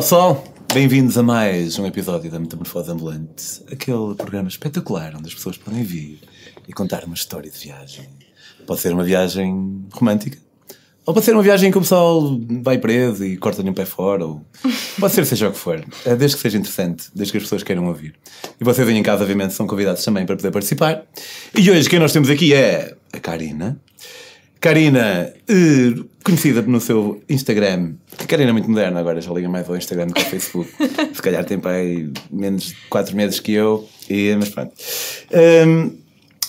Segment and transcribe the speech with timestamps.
[0.00, 5.34] Olá pessoal, bem-vindos a mais um episódio da Metamorfose Ambulante, aquele programa espetacular onde as
[5.34, 6.20] pessoas podem vir
[6.66, 8.08] e contar uma história de viagem.
[8.66, 10.38] Pode ser uma viagem romântica,
[11.04, 13.84] ou pode ser uma viagem em que o pessoal vai preso e corta-lhe um pé
[13.84, 14.42] fora, ou
[14.98, 17.62] pode ser seja o que for, É desde que seja interessante, desde que as pessoas
[17.62, 18.14] queiram ouvir.
[18.58, 21.04] E vocês aí em casa, obviamente, são convidados também para poder participar.
[21.54, 23.78] E hoje quem nós temos aqui é a Karina.
[24.60, 27.94] Karina, eh, conhecida no seu Instagram,
[28.28, 30.70] Karina é muito moderna agora, já liga mais ao Instagram do que ao Facebook.
[31.14, 34.72] Se calhar tem para aí menos de 4 meses que eu, e, mas pronto.
[35.66, 35.98] Um,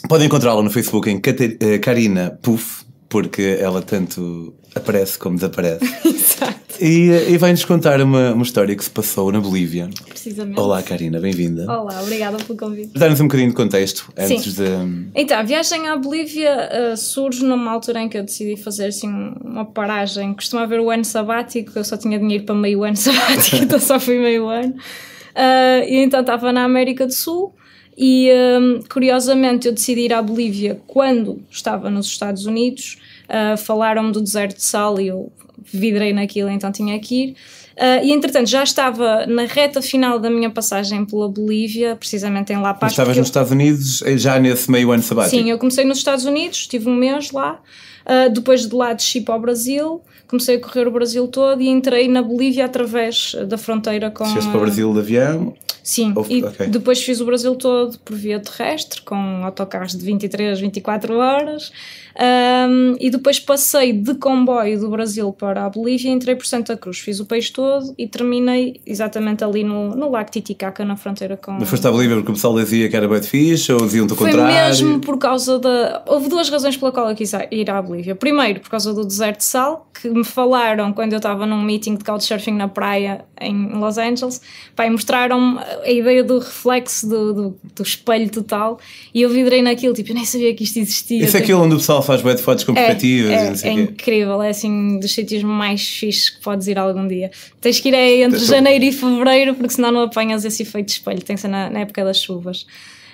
[0.10, 1.22] podem encontrá-la no Facebook em
[1.60, 5.86] eh, Karina Puff, porque ela tanto aparece como desaparece.
[6.06, 6.61] Exato.
[6.82, 9.88] E, e vai-nos contar uma, uma história que se passou na Bolívia.
[10.08, 10.60] Precisamente.
[10.60, 11.72] Olá, Karina, bem-vinda.
[11.72, 12.98] Olá, obrigada pelo convite.
[12.98, 14.64] Dar-nos um bocadinho de contexto antes Sim.
[14.64, 15.12] de.
[15.14, 19.10] Então, a viagem à Bolívia uh, surge numa altura em que eu decidi fazer assim
[19.44, 20.34] uma paragem.
[20.34, 24.00] Costuma haver o ano sabático, eu só tinha dinheiro para meio ano sabático, então só
[24.00, 24.74] fui meio ano.
[24.74, 27.54] Uh, e então estava na América do Sul
[27.96, 32.98] e um, curiosamente eu decidi ir à Bolívia quando estava nos Estados Unidos.
[33.32, 35.32] Uh, Falaram-me do deserto de sal e eu
[35.64, 37.30] vidrei naquilo, então tinha que ir.
[37.78, 42.58] Uh, e entretanto já estava na reta final da minha passagem pela Bolívia, precisamente em
[42.58, 42.82] La Paz.
[42.82, 45.38] Mas estavas porque eu- nos Estados Unidos eh, já nesse meio ano sabático?
[45.38, 47.60] Sim, eu comecei nos Estados Unidos, estive um mês lá.
[48.04, 51.70] Uh, depois de lá desci para o Brasil, comecei a correr o Brasil todo e
[51.70, 54.24] entrei na Bolívia através da fronteira com.
[54.26, 55.54] Desceste para o Brasil de avião?
[55.84, 56.68] Sim, Ou- e ok.
[56.68, 61.72] depois fiz o Brasil todo por via terrestre, com autocarros de 23, 24 horas.
[62.20, 66.76] Um, e depois passei de comboio do Brasil para a Bolívia e entrei por Santa
[66.76, 67.00] Cruz.
[67.00, 71.54] Fiz o país todo e terminei exatamente ali no, no Lago Titicaca, na fronteira com.
[71.54, 74.16] Mas foste à Bolívia porque o pessoal dizia que era bem fixe ou diziam-te o
[74.16, 74.54] Foi contrário?
[74.54, 76.04] mesmo por causa da.
[76.08, 78.16] Houve duas razões pela qual eu quis ir à Bolívia.
[78.16, 81.96] Primeiro, por causa do deserto de sal, que me falaram quando eu estava num meeting
[81.96, 84.42] de couchsurfing na praia em Los Angeles.
[84.76, 88.80] Pá, e mostraram-me a ideia do reflexo do, do, do espelho total
[89.14, 91.24] e eu vidrei naquilo, tipo, eu nem sabia que isto existia.
[91.24, 93.74] Isso é aquilo onde o pessoal faz bué de fotos com perspectivas e É, é
[93.76, 93.82] quê.
[93.82, 97.32] incrível, é assim dos sítios mais fixes que podes ir algum dia.
[97.60, 100.88] Tens que ir aí entre Tens- janeiro e fevereiro, porque senão não apanhas esse efeito
[100.88, 102.66] de espelho, tem que ser na, na época das chuvas.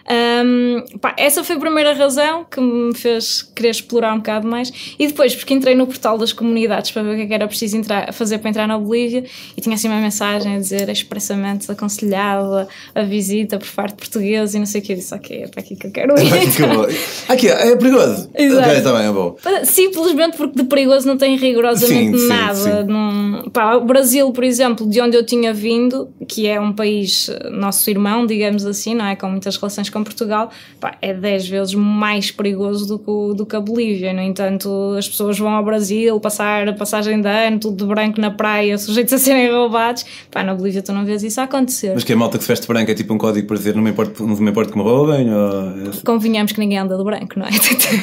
[0.09, 4.71] Ahm, pá, essa foi a primeira razão que me fez querer explorar um bocado mais.
[4.97, 7.47] E depois, porque entrei no portal das comunidades para ver o que é que era
[7.47, 9.25] preciso entrar, fazer para entrar na Bolívia
[9.55, 14.53] e tinha assim uma mensagem a dizer expressamente aconselhada a visita por parte de português
[14.55, 14.93] e não sei o que.
[14.93, 16.55] Eu disse, ok, é para aqui que eu quero ir.
[16.55, 16.85] Que bom.
[17.27, 18.29] Aqui, é perigoso.
[18.33, 18.61] Exato.
[18.69, 19.35] Ok, está bem, é bom.
[19.63, 22.55] Simplesmente porque de perigoso não tem rigorosamente Sim, sim, nada.
[22.55, 22.87] sim.
[22.87, 27.29] Não- pá, o Brasil, por exemplo, de onde eu tinha vindo, que é um país
[27.29, 29.15] eh, nosso irmão, digamos assim, não é?
[29.15, 30.49] Com muitas relações com Portugal,
[30.79, 34.13] pá, é 10 vezes mais perigoso do que, o- do que a Bolívia.
[34.13, 38.19] No entanto, as pessoas vão ao Brasil passar a passagem de ano, tudo de branco
[38.21, 40.05] na praia, sujeitos a serem roubados.
[40.31, 41.91] Pá, na Bolívia tu não vês isso acontecer.
[41.93, 43.81] Mas que a malta que se veste branca é tipo um código para dizer não
[43.83, 45.33] me importa, não me importa que me roubem?
[45.33, 45.91] Ou...
[46.05, 47.49] Convenhamos que ninguém anda de branco, não é?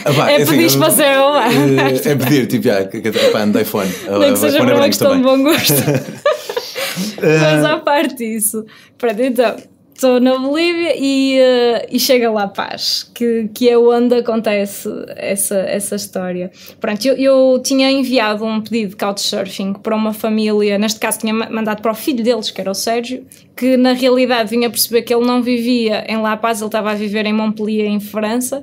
[0.04, 1.54] Ah, pá, é assim, pedir para ser roubado.
[1.54, 3.90] eh, É pedir, tipo, ah, pá, anda iPhone.
[4.20, 5.74] Nem que seja por uma branco questão de bom gosto.
[7.20, 8.64] Mas à parte disso,
[8.98, 9.56] pronto, então,
[9.94, 14.88] estou na Bolívia e, eh, e chega lá a Paz, que, que é onde acontece
[15.16, 16.50] essa, essa história.
[16.80, 21.32] Pronto, eu, eu tinha enviado um pedido de couchsurfing para uma família, neste caso tinha
[21.32, 23.24] ma- mandado para o filho deles, que era o Sérgio,
[23.56, 26.94] que na realidade vinha perceber que ele não vivia em La Paz, ele estava a
[26.94, 28.62] viver em Montpellier, em França,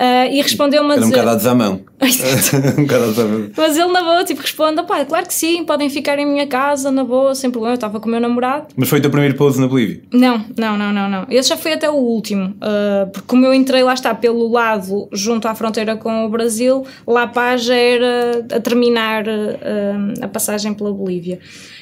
[0.00, 1.16] eh, e respondeu-me a Era um dizer...
[1.16, 1.80] bocado a desamão.
[2.78, 3.52] um bocado.
[3.54, 6.90] Mas ele na boa, tipo, responde: pá, claro que sim, podem ficar em minha casa,
[6.90, 7.74] na boa, sem problema.
[7.74, 8.68] Eu estava com o meu namorado.
[8.74, 10.00] Mas foi o teu primeiro pouso na Bolívia?
[10.10, 11.26] Não, não, não, não, não.
[11.28, 12.54] Esse já foi até o último.
[12.62, 16.86] ah, porque como eu entrei lá está, pelo lado, junto à fronteira com o Brasil,
[17.06, 21.38] La Paz já era a terminar ah, a passagem pela Bolívia.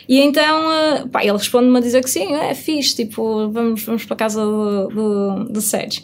[0.09, 4.15] E então, pá, ele responde-me a dizer que sim, é fixe, tipo, vamos, vamos para
[4.15, 6.03] a casa do, do, do Sérgio.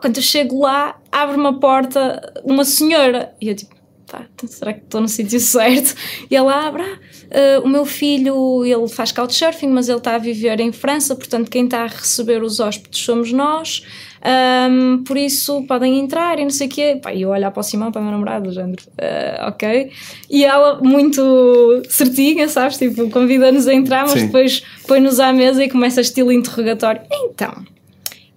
[0.00, 3.34] Quando eu chego lá, abre-me a porta uma senhora.
[3.40, 3.74] E eu tipo,
[4.06, 5.94] tá, então será que estou no sítio certo?
[6.30, 6.98] E ela abre, ah,
[7.30, 11.50] ah, o meu filho, ele faz couchsurfing, mas ele está a viver em França, portanto
[11.50, 13.82] quem está a receber os hóspedes somos nós.
[14.22, 16.98] Ahm, por isso podem entrar e não sei o quê.
[17.02, 19.90] Pá, e eu olhar para o Simão, para o meu namorado, do género, "Ah, ok.
[20.28, 22.76] E ela, muito certinha, sabes?
[22.76, 24.26] Tipo, convida-nos a entrar, mas Sim.
[24.26, 27.00] depois põe-nos à mesa e começa estilo interrogatório.
[27.10, 27.52] Então,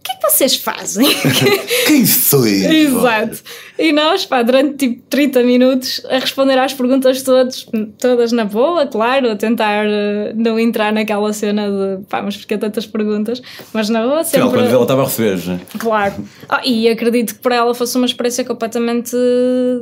[0.04, 1.08] que é que vocês fazem?
[1.88, 2.64] Quem sois?
[2.64, 3.42] Exato.
[3.80, 7.66] E nós, pá, durante tipo 30 minutos a responder às perguntas todas,
[7.98, 12.58] todas na boa, claro, a tentar uh, não entrar naquela cena de pá, mas porque
[12.58, 13.42] tantas perguntas,
[13.72, 14.42] mas na boa sempre.
[14.42, 15.60] Afinal, quando ela estava a receber, já.
[15.80, 16.16] Claro.
[16.50, 19.16] Ah, e acredito que para ela fosse uma experiência completamente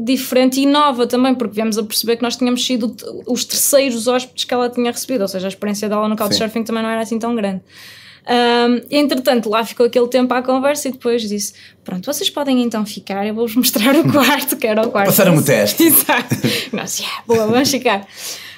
[0.04, 2.96] diferente e nova também, porque viemos a perceber que nós tínhamos sido
[3.26, 6.84] os terceiros hóspedes que ela tinha recebido, ou seja, a experiência dela no Couchsurfing também
[6.84, 7.62] não era assim tão grande.
[8.28, 11.54] Um, entretanto, lá ficou aquele tempo à conversa e depois disse:
[11.84, 15.08] Pronto, vocês podem então ficar, eu vou-vos mostrar o quarto, que era o quarto.
[15.08, 15.84] Passaram o teste.
[15.84, 16.36] Exato.
[16.72, 18.08] Nós, yeah, boa, vamos ficar.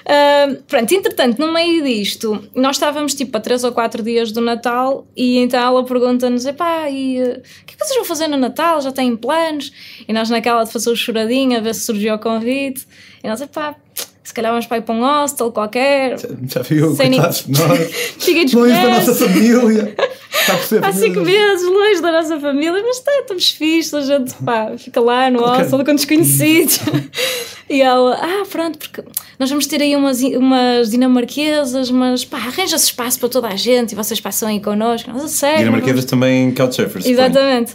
[0.03, 4.41] Uh, pronto, entretanto, no meio disto, nós estávamos tipo a 3 ou 4 dias do
[4.41, 8.27] Natal e então ela pergunta-nos: Epá, e uh, o que é que vocês vão fazer
[8.27, 8.81] no Natal?
[8.81, 9.71] Já têm planos?
[10.05, 12.85] E nós, naquela de fazer o choradinho, a ver se surgiu o convite,
[13.23, 13.77] e nós, epá
[14.23, 16.17] se calhar vamos para ir para um hostel qualquer.
[16.17, 17.79] Já, já viu, Sem coitados de nós.
[18.19, 19.95] Fiquem Longe da nossa família.
[20.31, 20.85] Está a perceber?
[20.85, 24.99] Há cinco meses, longe da nossa família, mas tá, estamos fixos, a gente pá, fica
[24.99, 26.79] lá no Qualquer- hostel com desconhecidos.
[27.69, 29.03] e ela, ah, pronto, porque
[29.39, 33.91] nós vamos ter aí umas, umas dinamarquesas, mas pá, arranja-se espaço para toda a gente
[33.91, 35.11] e vocês passam aí connosco.
[35.11, 35.59] Nós, a sério.
[35.59, 37.05] Dinamarquesas também couchsurfers.
[37.05, 37.73] Exatamente.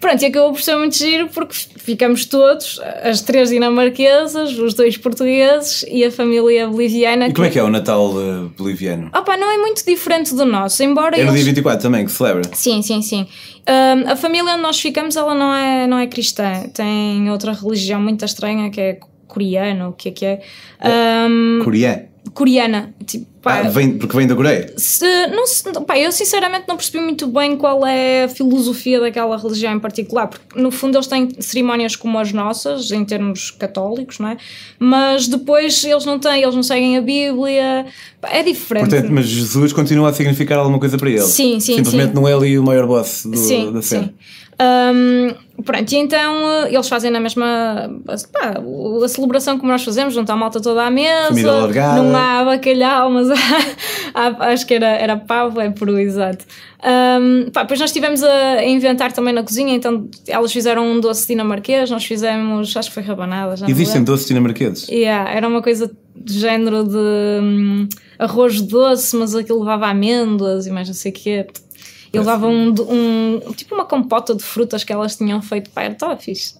[0.00, 4.96] Pronto, e acabou por ser muito giro porque ficamos todos, as três dinamarquesas, os dois
[4.96, 7.28] portugueses e a família boliviana.
[7.28, 9.10] E como é que é o Natal eh, boliviano?
[9.14, 11.34] Opa, não é muito diferente do nosso, embora É no eles...
[11.44, 12.42] dia 24 também que celebra.
[12.54, 13.26] Sim, sim, sim.
[13.66, 16.64] Ahm, a família onde nós ficamos, ela não é, não é cristã.
[16.72, 18.98] Tem outra religião muito estranha que é
[19.28, 20.40] coreana, o que é que é?
[20.80, 22.02] Ahm, Coreano.
[22.32, 22.94] coreana.
[23.06, 24.72] Tipo, pá, Ah, vem, porque vem da Coreia.
[24.76, 29.36] se, não, se, pá, eu sinceramente não percebi muito bem qual é a filosofia daquela
[29.36, 34.18] religião em particular, porque no fundo eles têm cerimónias como as nossas, em termos católicos,
[34.18, 34.36] não é?
[34.78, 37.86] Mas depois eles não têm, eles não seguem a Bíblia,
[38.20, 38.90] Pá, é diferente.
[38.90, 41.22] Portanto, mas Jesus continua a significar alguma coisa para ele.
[41.22, 42.14] Sim, sim, Simplesmente sim.
[42.14, 44.04] não é ali o maior boss do, sim, da cena.
[44.04, 44.14] sim.
[44.62, 45.32] Ahm,
[45.64, 46.34] pronto, e então
[46.66, 48.60] eh, eles fazem na mesma pá,
[49.02, 51.30] a celebração como nós fazemos, juntam a malta toda à mesa,
[51.96, 53.38] não há bacalhau, mas há,
[54.26, 56.44] há- acho que era, era pavo, é peru, exato.
[56.82, 61.26] Ahm, pá, depois nós estivemos a inventar também na cozinha, então elas fizeram um doce
[61.26, 64.88] dinamarquês, nós fizemos, acho que foi rabanada, já não me Existem doces dinamarqueses.
[64.88, 66.96] Yeah, era uma coisa de género de
[67.42, 67.88] hum,
[68.18, 71.46] arroz doce, mas aquilo levava amêndoas e mais não sei o quê.
[72.12, 76.16] E levava um, um- tipo uma compota de frutas que elas tinham feito para estava
[76.16, 76.56] fixe.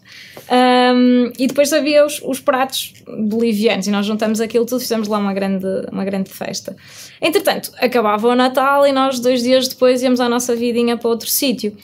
[0.48, 5.18] Um, e depois havia os, os pratos bolivianos e nós juntamos aquilo tudo, fizemos lá
[5.18, 6.76] uma grande, uma grande festa.
[7.20, 11.28] Entretanto, acabava o Natal e nós dois dias depois íamos à nossa vidinha para outro
[11.28, 11.76] sítio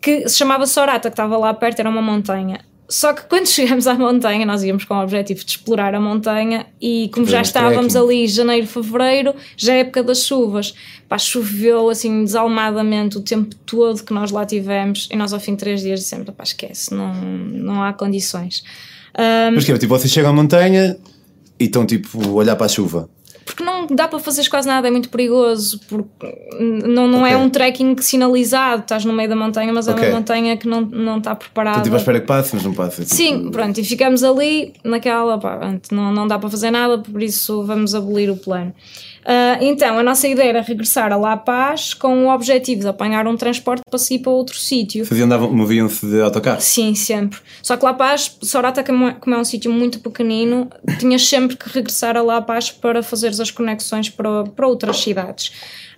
[0.00, 2.60] que se chamava Sorata, que estava lá perto, era uma montanha.
[2.92, 6.66] Só que quando chegamos à montanha, nós íamos com o objetivo de explorar a montanha
[6.80, 8.12] e como já Fazer um estávamos trekking.
[8.12, 10.74] ali janeiro, fevereiro, já é época das chuvas.
[11.08, 15.52] Pá, choveu assim desalmadamente o tempo todo que nós lá tivemos e nós ao fim
[15.52, 18.62] de três dias dissemos, pá, esquece, não, não há condições.
[19.14, 20.96] Ahm, Mas que é, tipo, vocês chegam à montanha
[21.58, 23.08] e estão tipo a olhar para a chuva.
[23.44, 26.08] Porque não dá para fazeres quase nada, é muito perigoso, porque
[26.60, 27.46] não, não é Ok.
[27.46, 30.08] um trekking sinalizado, estás no meio da montanha, mas é Ok.
[30.08, 31.78] uma montanha que não, não está preparada.
[31.78, 33.02] Estão tipo à espera que passe, mas não passa.
[33.02, 35.58] Tipo, Sim, pronto, e ficamos ali naquela, pá,
[35.90, 38.72] não, não dá para fazer nada, por isso vamos abolir o plano.
[39.24, 43.26] Ah, então, a nossa ideia era regressar a La Paz com o objetivo de apanhar
[43.26, 45.04] um transporte para seguir para outro sítio.
[45.06, 46.60] Faziam, moviam-se de autocarro.
[46.60, 47.38] Sim, sempre.
[47.62, 51.56] Só que La Paz, Sorata, como é, como é um sítio muito pequenino, tinhas sempre
[51.56, 55.52] que regressar a La Paz para fazeres as conexões para, para outras cidades.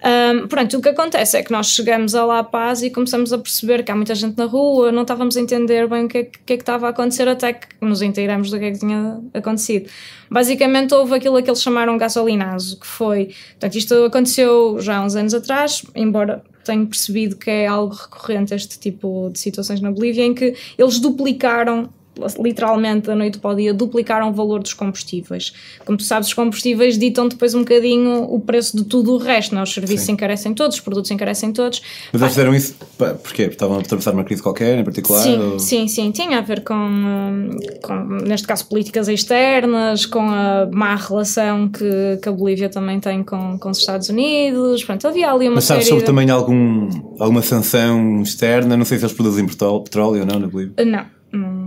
[0.06, 3.38] Ahm, pronto, o que acontece é que nós chegamos a La Paz e começamos a
[3.38, 6.24] perceber que há muita gente na rua, não estávamos a entender bem o que é
[6.24, 9.18] que é que estava a acontecer até que nos inteiramos do que é que tinha
[9.32, 9.88] acontecido.
[10.30, 15.16] Basicamente houve aquilo que eles chamaram gasolinazo, que foi, portanto isto aconteceu já há uns
[15.16, 20.22] anos atrás, embora tenho percebido que é algo recorrente este tipo de situações na Bolívia,
[20.22, 21.88] em que eles duplicaram
[22.38, 25.52] literalmente da noite para o dia duplicaram o valor dos combustíveis.
[25.84, 29.54] Como tu sabes, os combustíveis ditam depois um bocadinho o preço de tudo o resto,
[29.54, 29.60] não?
[29.60, 29.64] é?
[29.64, 30.12] os serviços Sim.
[30.12, 31.82] encarecem todos, os produtos encarecem todos.
[32.12, 32.74] Mas eles fizeram isso?
[33.22, 35.22] Porque estavam a atravessar uma crise qualquer em particular?
[35.22, 36.10] Sim, ou- sim, sim.
[36.10, 37.50] Tinha a ver com,
[37.82, 37.94] com,
[38.26, 43.58] neste caso, políticas externas, com a má relação que, que a Bolívia também tem com,
[43.58, 44.84] com os Estados Unidos.
[44.84, 46.06] Pronto, havia ali uma Mas sabes sobre de...
[46.06, 48.76] também algum, alguma sanção externa?
[48.76, 50.84] Não sei se eles produzem petró- petróleo ou não na Bolívia.
[50.84, 51.63] Não, não,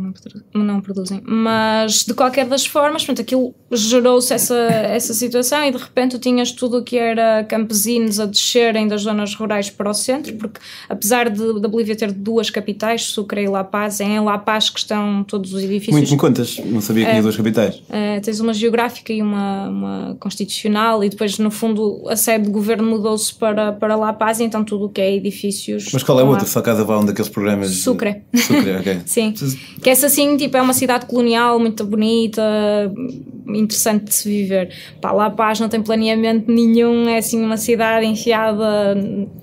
[0.54, 1.22] não, não produzem.
[1.26, 6.20] Mas, de qualquer das formas, portanto, aquilo gerou-se essa, essa situação e de repente tu
[6.20, 10.60] tinhas tudo o que era campesinos a descerem das zonas rurais para o centro, porque
[10.88, 14.70] apesar de, da Bolívia ter duas capitais, Sucre e La Paz, é em La Paz
[14.70, 15.96] que estão todos os edifícios.
[15.96, 17.82] Muito me contas, não sabia que tinha duas capitais.
[17.90, 22.52] É, tens uma geográfica e uma, uma constitucional e depois, no fundo, a sede de
[22.52, 25.90] governo mudou-se para, para La Paz, então tudo o que é edifícios.
[25.92, 26.46] Mas qual é a outra?
[26.46, 27.72] Só casa vai um daqueles programas?
[27.72, 28.24] Sucre.
[28.36, 29.02] Sucre, ok.
[29.06, 29.34] Sim.
[29.82, 32.42] Que essa assim, tipo, é uma cidade colonial muito bonita,
[33.50, 34.70] interessante de se viver.
[35.02, 38.96] Pá, La Paz não tem planeamento nenhum, é assim uma cidade enfiada.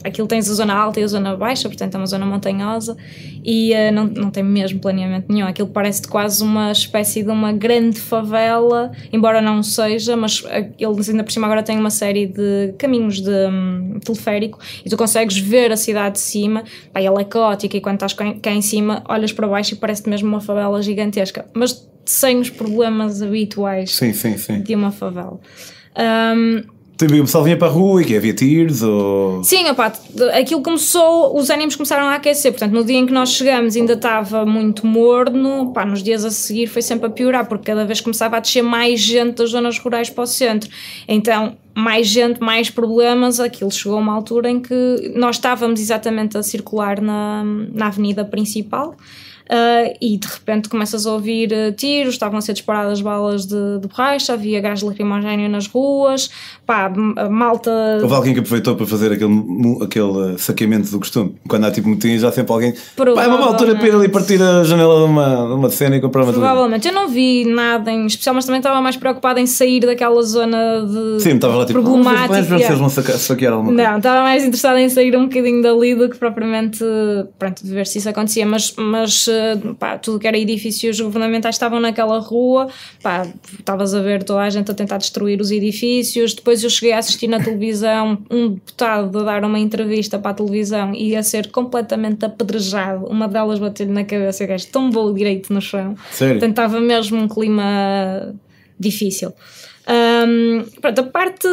[0.03, 2.97] Aquilo tens a zona alta e a zona baixa, portanto é uma zona montanhosa
[3.45, 5.47] e uh, não, não tem mesmo planeamento nenhum.
[5.47, 10.43] Aquilo parece quase uma espécie de uma grande favela, embora não seja, mas
[10.79, 14.97] eles ainda por cima agora têm uma série de caminhos de um, teleférico e tu
[14.97, 16.65] consegues ver a cidade de cima.
[16.93, 20.09] Pá, ela é caótica e quando estás cá em cima olhas para baixo e parece
[20.09, 21.47] mesmo uma favela gigantesca.
[21.55, 24.63] Mas sem os problemas habituais sim, sim, sim.
[24.63, 25.41] de uma favela.
[25.97, 29.43] Um, Tipo, o pessoal vinha para a rua e que havia tiros ou...
[29.43, 29.93] Sim, opa,
[30.33, 33.95] aquilo começou, os ânimos começaram a aquecer, portanto no dia em que nós chegamos ainda
[33.95, 38.01] estava muito morno, pá, nos dias a seguir foi sempre a piorar, porque cada vez
[38.01, 40.71] começava a descer mais gente das zonas rurais para o centro,
[41.09, 46.39] então mais gente, mais problemas, aquilo chegou a uma altura em que nós estávamos exatamente
[46.39, 47.43] a circular na,
[47.73, 48.95] na avenida principal,
[49.45, 53.79] Uh, e de repente começas a ouvir uh, tiros, estavam a ser disparadas balas de,
[53.79, 56.31] de borracha, havia gás lacrimogéneo nas ruas,
[56.65, 56.91] pá,
[57.31, 57.71] malta.
[58.01, 59.35] Houve alguém que aproveitou para fazer aquele,
[59.83, 61.37] aquele saqueamento do costume.
[61.47, 62.73] Quando há tipo motins, já sempre alguém.
[62.97, 65.97] Pá, é uma altura para ir ali partir a janela de uma, de uma cena
[65.97, 69.41] e comprar uma Provavelmente, eu não vi nada em especial, mas também estava mais preocupada
[69.41, 71.23] em sair daquela zona de.
[71.23, 72.43] Sim, estava lá tipo, problemática.
[72.45, 73.91] Se eles vão saquear alguma coisa.
[73.91, 76.83] Não, estava mais interessada em sair um bocadinho dali do que propriamente,
[77.39, 78.73] pronto, de ver se isso acontecia, mas.
[78.79, 79.34] mas
[79.79, 82.69] pá, tudo que era edifícios governamentais estavam naquela rua,
[83.03, 83.27] pá,
[83.59, 86.35] estavas a ver toda a gente a tentar destruir os edifícios.
[86.35, 90.35] Depois eu cheguei a assistir na televisão um deputado a dar uma entrevista para a
[90.35, 93.07] televisão e a ser completamente apedrejado.
[93.07, 95.95] Uma delas bateu-lhe na cabeça, o gajo tombou direito no chão.
[96.11, 96.41] Sério?
[96.41, 98.35] Tentava mesmo um clima
[98.79, 99.33] difícil.
[99.87, 101.47] Um, pronto, a parte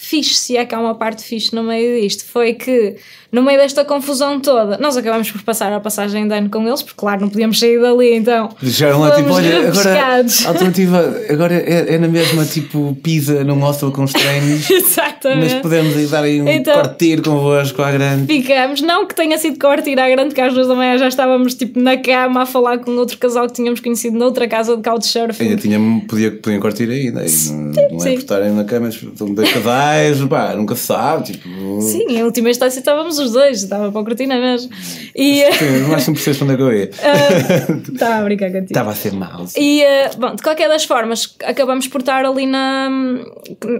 [0.00, 2.96] fixe, se é que há uma parte fixe no meio disto, foi que
[3.30, 6.82] no meio desta confusão toda, nós acabamos por passar a passagem de ano com eles,
[6.82, 8.48] porque claro, não podíamos sair dali, então.
[8.64, 13.60] Chegaram lá tipo, olha, agora a alternativa agora é, é, na mesma tipo pizza num
[13.60, 14.68] hostel com os treinos.
[14.70, 15.52] Exatamente.
[15.52, 18.26] Mas podemos ir dar aí um então, cortir convosco à grande.
[18.26, 21.54] Ficamos, não que tenha sido cortir à grande, porque às duas da manhã já estávamos
[21.54, 25.44] tipo na cama a falar com outro casal que tínhamos conhecido noutra casa de couchsurfing.
[25.44, 25.78] Ainda tinha,
[26.08, 27.26] podia, podiam cortir aí, né?
[27.50, 29.52] não, não é por estarem na cama, estão dois
[29.90, 31.32] casais, pá, nunca se sabe.
[31.32, 31.80] Tipo...
[31.80, 34.70] Sim, em última instância estávamos os dois, estava para a cortina mesmo.
[35.14, 35.42] E,
[35.88, 36.90] mas não percebes onde é que eu ia.
[36.90, 38.66] Uh, estava a brincar contigo.
[38.66, 39.46] Estava a ser mau.
[39.56, 42.88] E, uh, bom, de qualquer das formas, acabamos por estar ali na,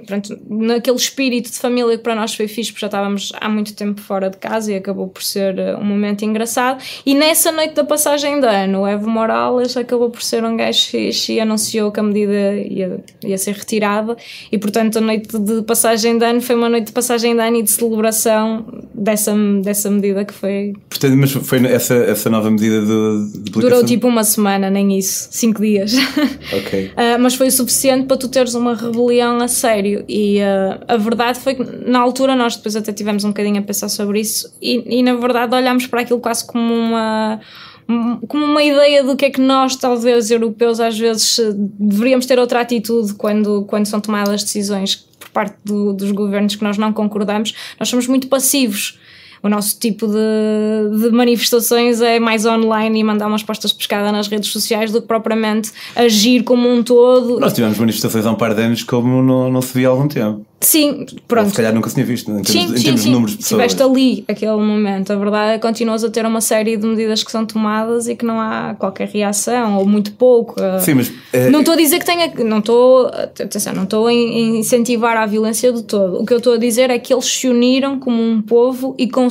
[0.07, 3.75] pronto, naquele espírito de família que para nós foi fixe, porque já estávamos há muito
[3.75, 6.83] tempo fora de casa e acabou por ser ah, um momento engraçado.
[7.05, 10.87] E nessa noite da passagem de ano, o Evo Morales acabou por ser um gajo
[10.87, 14.17] fixe e anunciou que a medida ia, ia ser retirada.
[14.50, 17.57] E portanto, a noite de passagem de ano foi uma noite de passagem de ano
[17.57, 18.64] e de celebração
[18.95, 20.73] dessa, dessa medida que foi.
[20.88, 25.28] Portanto, mas foi essa, essa nova medida de, de Durou tipo uma semana, nem isso,
[25.30, 25.95] cinco dias.
[26.52, 26.87] Ok.
[26.87, 30.04] uh, mas foi o suficiente para tu teres uma rebelião a sério.
[30.09, 33.62] E uh, a verdade foi que na altura nós depois até tivemos um bocadinho a
[33.62, 37.40] pensar sobre isso e, e na verdade olhámos para aquilo quase como uma
[38.28, 41.40] como uma ideia do que é que nós, talvez europeus, às vezes
[41.78, 46.65] deveríamos ter outra atitude quando, quando são tomadas decisões por parte do, dos governos que
[46.65, 48.99] nós não concordamos, nós somos muito passivos.
[49.42, 54.12] O nosso tipo de, de manifestações é mais online e mandar umas postas de pescada
[54.12, 57.40] nas redes sociais do que propriamente agir como um todo.
[57.40, 60.09] Nós tivemos manifestações há um par de anos como não, não se via há algum
[60.09, 60.44] tempo.
[60.62, 61.47] Sim, pronto.
[61.47, 63.06] Ou se calhar nunca se tinha visto, em termos, sim, em sim, termos sim.
[63.06, 63.62] de números de pessoas.
[63.62, 65.11] Estiveste ali, aquele momento.
[65.11, 68.14] A verdade é que continuas a ter uma série de medidas que são tomadas e
[68.14, 70.56] que não há qualquer reação, ou muito pouco.
[70.80, 71.11] Sim, mas.
[71.32, 71.49] É...
[71.49, 72.30] Não estou a dizer que tenha.
[72.44, 73.06] Não estou.
[73.06, 76.20] Atenção, não estou a incentivar a violência de todo.
[76.20, 79.09] O que eu estou a dizer é que eles se uniram como um povo e
[79.09, 79.30] conseguiram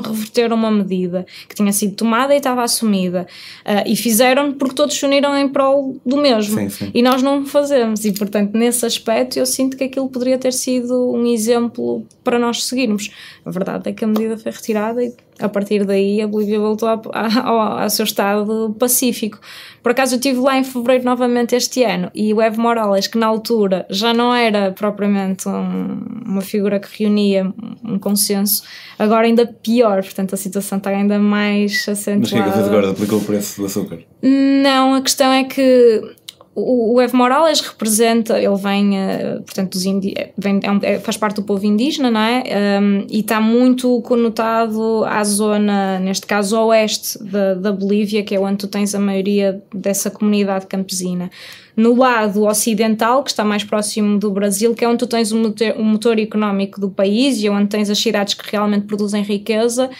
[0.00, 3.26] reverter uma medida que tinha sido tomada e estava assumida.
[3.64, 6.58] Uh, e fizeram porque todos se uniram em prol do mesmo.
[6.58, 6.90] Sim, sim.
[6.94, 8.04] E nós não fazemos.
[8.04, 12.38] E, portanto, nesse aspecto, eu sinto que aquilo poderia ter sido um exemplo exemplo para
[12.38, 13.10] nós seguirmos.
[13.44, 16.88] A verdade é que a medida foi retirada e a partir daí a Bolívia voltou
[16.88, 19.38] ao, ao, ao, seu estado pacífico.
[19.82, 23.18] Por acaso eu estive lá em fevereiro novamente este ano e o Evo Morales, que
[23.18, 27.52] na altura já não era propriamente um, uma figura que reunia
[27.84, 28.62] um consenso,
[28.98, 32.20] agora ainda pior, portanto a situação está ainda mais acentuada.
[32.20, 32.90] Mas o que é que fez agora?
[32.90, 33.98] Aplicou o preço do açúcar?
[34.22, 36.16] Não, a questão é que
[36.56, 41.36] o, Evo Morales representa, ele vem, uh, portanto, dos indi vem, é, é, faz parte
[41.36, 42.44] do povo indígena, não é?
[42.80, 48.40] Um, e está muito conotado à zona, neste caso, oeste da, da Bolívia, que é
[48.40, 51.30] onde tu tens a maioria dessa comunidade campesina
[51.76, 55.36] no lado ocidental, que está mais próximo do Brasil, que é onde tu tens o
[55.36, 59.90] motor, o motor económico do país e onde tens as cidades que realmente produzem riqueza.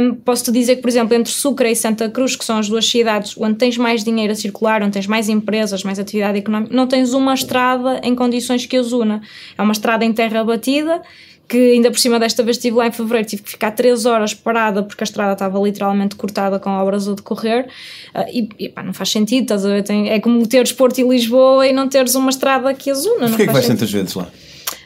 [0.00, 2.86] Um, Posso-te dizer que, por exemplo, entre Sucre e Santa Cruz, que são as duas
[2.86, 6.86] cidades onde tens mais dinheiro a circular, onde tens mais empresas, mais atividade económica, não
[6.86, 9.20] tens uma estrada em condições que as una.
[9.56, 11.02] É uma estrada em terra batida
[11.50, 14.32] que ainda por cima desta vez estive lá em fevereiro, tive que ficar 3 horas
[14.32, 17.66] parada porque a estrada estava literalmente cortada com obras a decorrer
[18.14, 19.82] uh, e, e pá, não faz sentido, estás a ver?
[19.82, 23.26] Tem, é como teres Porto e Lisboa e não teres uma estrada que as una.
[23.26, 24.28] Porquê é que vais tantas vezes lá?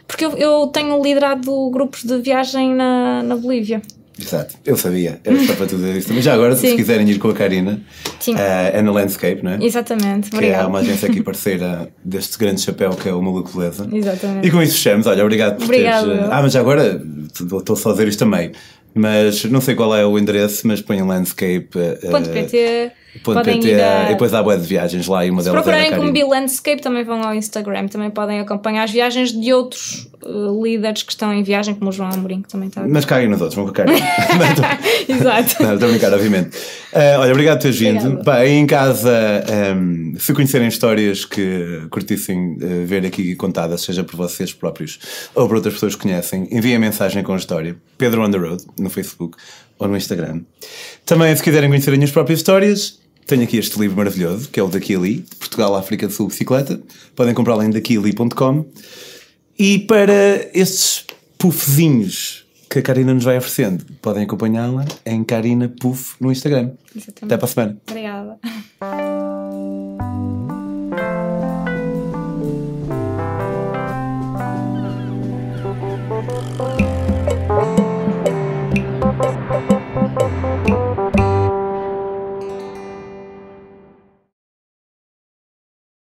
[0.08, 3.82] Porque eu, eu tenho liderado grupos de viagem na, na Bolívia.
[4.20, 6.12] Exato, eu sabia, era só para tudo isso.
[6.14, 6.70] Mas já agora, Sim.
[6.70, 7.80] se quiserem ir com a Karina.
[8.26, 8.34] Uh,
[8.72, 9.58] é na Landscape, não é?
[9.60, 13.88] Exatamente, que é uma agência aqui parceira deste grande chapéu que é o Maluco Beleza.
[13.92, 14.46] Exatamente.
[14.46, 16.06] E com isso fechamos, olha, obrigado por Obrigado.
[16.06, 16.20] teres.
[16.20, 17.02] Uh, ah, mas já agora,
[17.32, 18.52] estou só a dizer isto também,
[18.94, 22.92] mas não sei qual é o endereço, mas põe landscape.pt.
[22.92, 24.06] Uh, Podem PT, ir a...
[24.06, 26.82] E depois há web de viagens lá e uma Se delas procurarem como Be Landscape
[26.82, 31.32] também vão ao Instagram, também podem acompanhar as viagens de outros uh, líderes que estão
[31.32, 32.84] em viagem, como o João Amorim, que também está.
[32.86, 33.72] Mas caguem nos outros, vão a
[35.08, 35.62] Exato.
[35.62, 36.56] Não, estou a brincar, obviamente.
[36.92, 38.22] Uh, olha, obrigado por teres vindo.
[38.24, 44.02] Bem, em casa, um, ehm, se conhecerem histórias que curtissem uh, ver aqui contadas, seja
[44.02, 44.98] por vocês próprios
[45.34, 47.76] ou por outras pessoas que conhecem, enviem a mensagem com a história.
[47.96, 49.36] Pedro on the Road, no Facebook
[49.78, 50.40] ou no Instagram.
[51.04, 54.62] Também, se quiserem conhecer as minhas próprias histórias, tenho aqui este livro maravilhoso, que é
[54.62, 56.80] o Daquili, Portugal, África do Sul, Bicicleta.
[57.16, 58.66] Podem comprá-lo em daquili.com.
[59.58, 61.04] E para estes
[61.38, 66.72] puffzinhos que a Karina nos vai oferecendo, podem acompanhá-la em Karina Puff no Instagram.
[66.94, 67.24] Exatamente.
[67.24, 67.76] Até para a semana.
[67.88, 69.13] Obrigada.